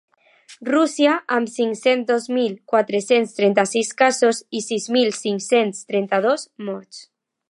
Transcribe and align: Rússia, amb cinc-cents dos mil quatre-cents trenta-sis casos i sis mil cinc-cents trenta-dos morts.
Rússia, 0.67 1.11
amb 1.35 1.51
cinc-cents 1.55 2.07
dos 2.11 2.25
mil 2.37 2.55
quatre-cents 2.73 3.37
trenta-sis 3.41 3.93
casos 4.01 4.41
i 4.61 4.65
sis 4.69 4.89
mil 4.97 5.15
cinc-cents 5.21 5.85
trenta-dos 5.93 6.49
morts. 6.71 7.05